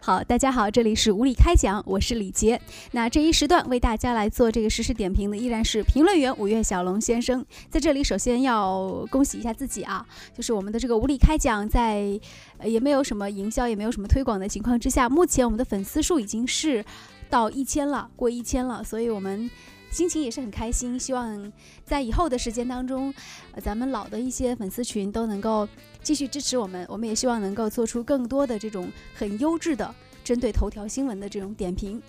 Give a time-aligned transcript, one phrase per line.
[0.00, 2.58] 好，大家好，这里是无理开讲，我是李杰。
[2.92, 7.44] 那这一时段为大家来做这个实时点评的依然是评论员五月小龙先生。
[7.68, 12.18] 在这里，首先要恭喜一下自己啊，就是我们的这个无理开讲，在
[12.56, 16.82] 呃也没有什么营销，也没有什么推广的情况之下，目前我们的粉丝数已经是
[17.28, 19.50] 到一千了，过一千了，所以我们。
[19.90, 21.52] 心情也是很开心，希望
[21.84, 23.12] 在以后的时间当中，
[23.62, 25.66] 咱们老的一些粉丝群都能够
[26.02, 26.86] 继续支持我们。
[26.88, 32.00] 我们也希望能够做出更多的这种很优质的针对头条新闻的这种点评。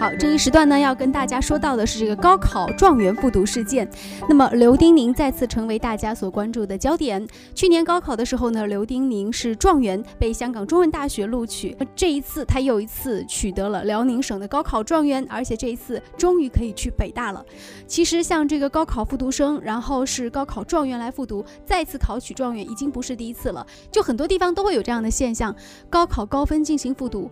[0.00, 3.86] 好，这一时段呢，要跟大家说到的是这个高考状元复读事件。
[4.26, 7.28] 那么刘丁宁再次成为大家所关注的焦点。
[7.54, 11.76] 去年高考的时候呢，刘丁宁是状元，被香港中文大学录取。
[11.94, 17.44] 这一次他又一次取得了辽宁省的高考状元，而且这一次终于可以去北大了。
[17.86, 23.66] 其实像这个高考复读生，然后是高考状元来复读，再次考取状元，已经不是第一次了。
[23.92, 25.54] 就很多地方都会有这样的现象，
[25.90, 27.30] 高考高分进行复读。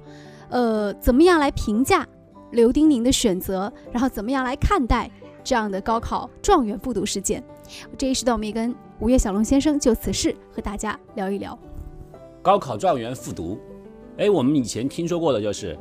[0.51, 2.07] 呃，怎么样来评价？
[2.51, 5.11] 刘丁宁的选择，然后怎么样来看待
[5.45, 7.43] 这样的高考状元复读事件？
[7.97, 11.59] 这一时段，我们也跟五月小龙先生就此事和大家聊一聊。
[12.41, 13.59] 高考状元复读，
[14.17, 15.79] 哎，我们以前听说过的就是，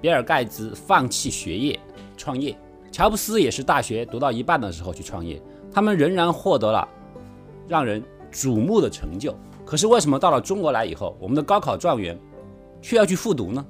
[0.00, 1.78] 比尔盖茨放弃学业
[2.16, 2.56] 创业，
[2.90, 6.88] 乔布斯也是大学读到一半的时候去创业，他们仍然获得了
[7.66, 9.36] 让人瞩目的成就。
[9.66, 12.18] 可是为什么到了中国来以后，我们的高考状元
[12.80, 13.64] 却要去复读呢？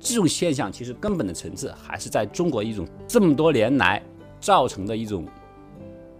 [0.00, 4.02] 这种现象其实根本的层次还是在中国一种这么多年来
[4.40, 5.24] 造成的一种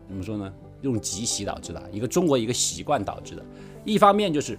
[0.08, 0.52] 怎么说呢？
[0.82, 3.44] 用集习导致的一个中国一个习惯导致的。
[3.84, 4.56] 一方面就是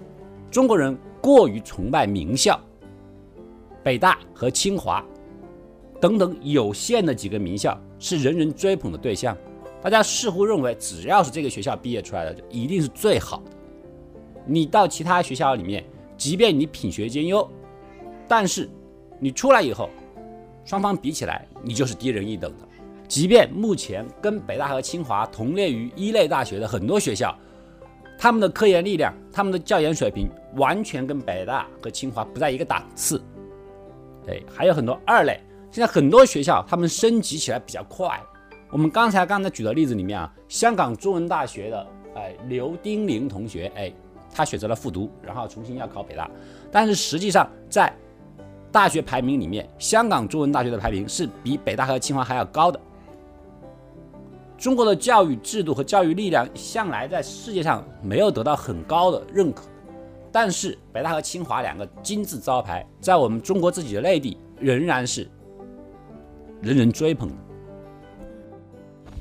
[0.52, 2.60] 中国人过于崇拜名校，
[3.82, 5.02] 北大和清华
[6.02, 9.38] 等等有限的几个名校是人人追捧的对象，
[9.82, 13.52] 大家似乎认为只要是这个学校毕业出来的一定是最好的。
[14.46, 15.86] 你到其他学校里面，
[16.18, 17.50] 即便你品学兼优，
[18.28, 18.70] 但是
[19.20, 19.90] 你出来以后，
[20.66, 22.68] 双方比起来，你就是低人一等的。
[23.08, 27.36] 即便目前跟北大和清华同列于一类大学的很多学校，
[28.18, 33.22] 他们的科研力量、他们的教研水平，完全跟北大和清华不在一个档次。
[34.26, 35.40] 对，还有很多二类。
[35.72, 38.20] 现在很多学校他们升级起来比较快。
[38.72, 43.92] 我们刚才刚才举的例子里面啊，香港中文大学的哎刘丁玲同学，哎，
[44.32, 46.30] 他选择了复读，然后重新要考北大，
[46.72, 47.92] 但是实际上在
[48.72, 52.80] 大学排名里面，香港中文大学的排名是比北大和清华还要高的。
[54.58, 59.64] 中国的教育制度和教育力量向来在世界上没有得到很高的认可，
[60.32, 65.28] 但是北大和清华两个金字招牌，在我们中国自己的内地仍然是
[66.62, 67.36] 人人追捧的。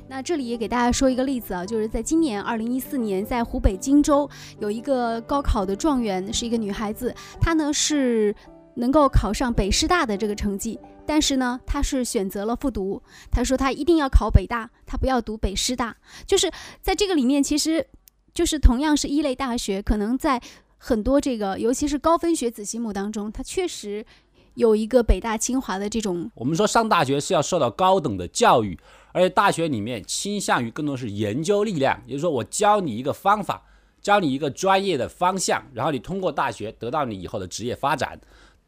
[0.09, 8.35] 那这里也给大家说一个例子啊，就是在今年二零一四年，在湖北荆州有一个高考的状元，是一个女孩子，她呢是。
[8.79, 13.03] 能够考上北师大的这个成绩，但是呢，他是选择了复读。
[13.31, 15.97] 他说他一定要考北大，他不要读北师大。
[16.27, 16.51] 就是
[16.81, 17.87] 在这个里面，其实
[18.33, 20.41] 就是同样是一类大学，可能在
[20.77, 24.07] 很多这个，尤其是高分学子心目当中，他确实
[24.55, 26.31] 有一个北大清华的这种。
[26.37, 28.79] 我们说上大学是要受到高等的教育，
[29.11, 33.65] 而且大学里面倾向于更多是研究力量，也就是说，我教你一个方法，
[34.01, 38.21] 教你一个专业的方向，然后你通过大学得到你以后的职业发展。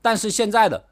[0.03, 0.83] 但是现在的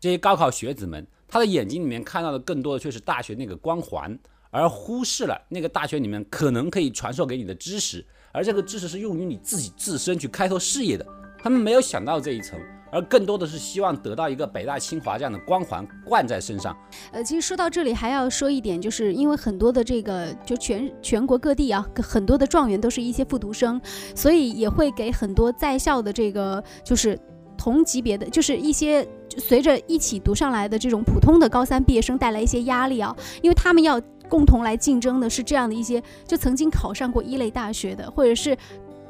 [0.00, 4.16] 这些高考学子们，他的眼睛里面看到的更多的却是大学那个光环，
[4.50, 11.04] 而忽视了那个大学里面可能可以传授给你的知识，而这个知识是用于你自己自身去开拓事业的。
[11.42, 12.58] 他们没有想到这一层，
[12.90, 16.76] 而更多的是希望得到一个北大清华这样的光环冠在身上。
[17.12, 23.80] 呃，其实说到这里还要说一点，就是因为很多的这个就全全国各地啊，很多的状元都是一些复读生，
[24.14, 27.18] 所以也会给很多在校的这个就是。
[27.58, 38.56] 同级别的就是一些随着一起读上来的这种普通的高三毕业生带来一些压力啊，因为他们要共同来竞争的是这样的一些就曾经考上过一类大学的，或者是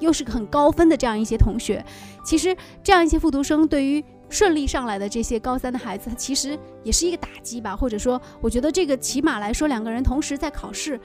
[0.01, 1.85] 又是个很高分的这样一些同学。
[2.25, 7.75] 其实这样一些复读生对于顺利上来的这些高三的孩子，他其实也是一个打击吧。
[7.75, 11.01] 或者说，我觉得这个起码来说，两个人同时在考试，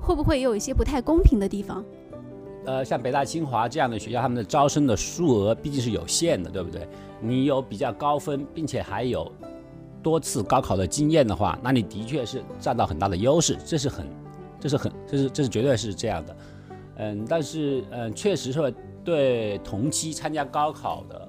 [0.00, 1.84] 会不会也有一些不太公平的地方？
[2.66, 6.86] 呃，像北大、清华这样的学校，他们的招生的数额毕竟是有限的，对不对？
[7.20, 9.30] 你有比较高分，并且还有
[10.02, 14.06] 多次高考的经验的话，那你的确是占到很大的优势，这是很，
[14.58, 16.36] 这是很，这是这是绝对是这样的。
[16.96, 18.74] 嗯，但是嗯，确实是
[19.04, 21.28] 对同期参加高考的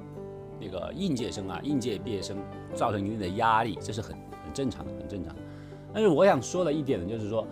[0.60, 2.38] 那个应届生啊、应届毕业生
[2.74, 4.12] 造成一定的压力，这是很
[4.44, 5.36] 很正常的，很正常。
[5.94, 7.48] 但是我想说的一点呢，就是说，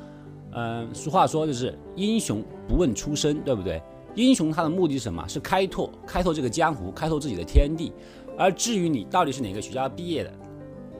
[0.52, 3.81] 嗯，俗话说就是英雄不问出身，对不对？
[4.15, 5.27] 英雄他的目的是什么？
[5.27, 7.92] 是开拓，开拓这个江湖，开拓自己的天地。
[8.38, 10.31] 而至于你到底是哪个学校毕业的，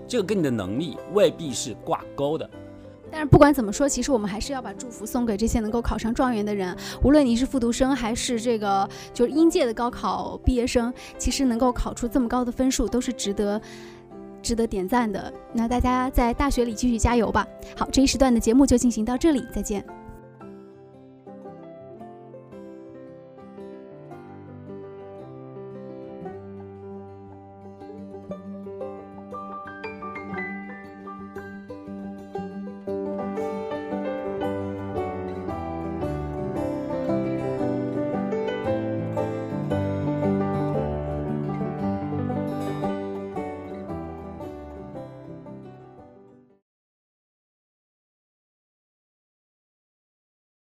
[0.08, 2.50] 这个跟你的能力未必是挂钩的。
[3.12, 6.76] 但是不管怎么说，其实我们还是要把祝福送给这些能够考上状元的人。
[7.04, 13.62] 无论你是复读生还是这个就是应届的高考毕业生，其实能够考出这么高的分数，都是值得
[14.42, 15.32] 值得点赞的。
[15.54, 17.48] 那大家在大学里继续加油吧。
[17.78, 19.86] 好，这一时段的节目就进行到这里，再见。